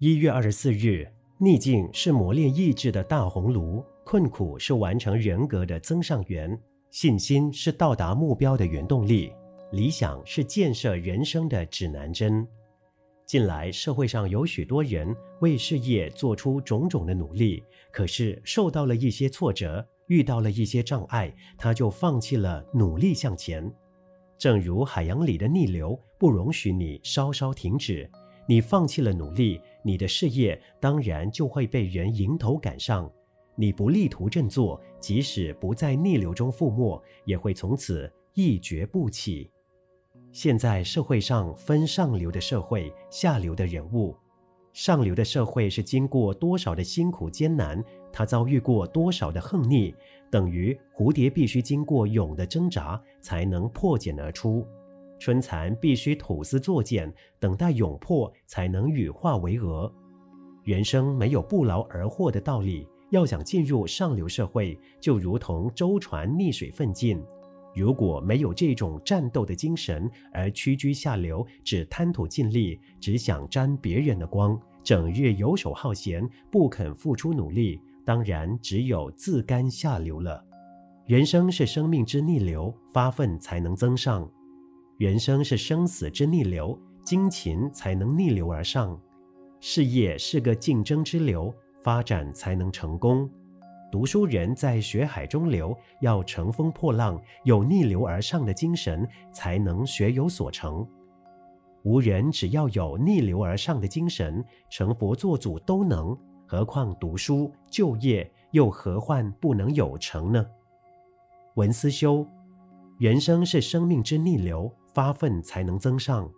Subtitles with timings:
[0.00, 1.04] 一月二十四日，
[1.38, 6.56] 逆境是磨练意志的大红炉，困苦是完成人格的增上缘，
[6.92, 9.32] 信心是到达目标的原动力，
[9.72, 12.46] 理想是建设人生的指南针。
[13.26, 17.60] 近来社会上有许多人为事业做出种种的努力，
[17.90, 23.68] 可是受到了一些挫折，遇到了一些障碍，他就放弃了努力向前。
[24.38, 28.08] 正如海洋里的逆流，不容许你稍稍停止。
[28.50, 33.10] 你放弃了努力，你的事业当然就会被人迎头赶上。
[33.54, 39.50] 你不力图振作，即使不在逆流中覆没，也会从此一蹶不起。
[40.30, 44.16] 现在社会上分上流的社会、下流的人物。
[44.72, 49.92] 上流的社会是经过多少的辛苦艰难，他遭遇过多少的横逆，
[50.30, 54.64] 等于蝴蝶必须经过蛹的挣扎才能破茧而出。
[55.18, 59.92] 春蚕必须吐丝作茧，等待蛹破才能羽化为蛾。
[60.64, 62.86] 人生没有不劳而获的道理。
[63.10, 67.18] 要想进入上流社会，就如同舟船逆水奋进。
[67.74, 80.44] 如果没有这种战斗的精神，而屈居下流，只贪图尽力，只想沾别人的光，整日游手好闲，不肯付出努力，当然只有自甘下流了。
[81.06, 84.30] 人生是生命之逆流，发奋才能增上。
[84.98, 88.98] 人生是生死之逆流，精勤才能逆流而上；
[89.60, 93.30] 事业是个竞争之流，发展才能成功。
[93.92, 100.84] 读书人在学海中流，要乘风破浪，有逆流而上的精神，才能学有所成。
[101.84, 110.44] 吾人只要有逆流而上的精神，成佛作祖都能，何况读书就业，又何患不能有成呢？
[111.54, 112.26] 文思修，
[112.98, 114.68] 人生是生命之逆流。
[114.98, 116.28] 发奋才能增上，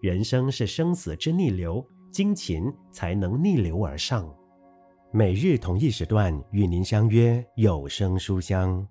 [0.00, 4.26] 人生是生死之逆流，精勤才能逆流而上。
[5.12, 8.88] 每日同一时段与您相约有声书香。